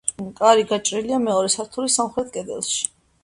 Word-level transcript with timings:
კარი 0.37 0.63
გაჭრილია 0.71 1.19
მეორე 1.27 1.51
სართულის 1.57 1.99
სამხრეთ 2.01 2.33
კედელში. 2.39 2.81